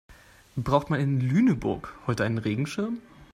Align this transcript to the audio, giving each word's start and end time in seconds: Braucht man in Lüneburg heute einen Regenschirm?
Braucht 0.55 0.89
man 0.89 0.99
in 0.99 1.19
Lüneburg 1.21 1.95
heute 2.07 2.23
einen 2.23 2.39
Regenschirm? 2.39 2.97